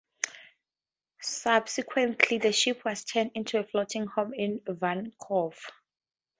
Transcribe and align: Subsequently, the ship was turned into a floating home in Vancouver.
Subsequently, 1.21 2.39
the 2.39 2.51
ship 2.51 2.83
was 2.83 3.03
turned 3.03 3.33
into 3.35 3.59
a 3.59 3.63
floating 3.63 4.07
home 4.07 4.33
in 4.33 4.59
Vancouver. 4.65 5.59